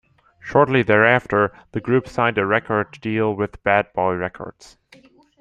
Shortly 0.39 0.81
thereafter, 0.81 1.53
the 1.73 1.79
group 1.79 2.07
signed 2.07 2.39
a 2.39 2.45
record 2.47 2.89
deal 3.01 3.35
with 3.35 3.61
Bad 3.61 3.93
Boy 3.93 4.15
Records. 4.15 4.77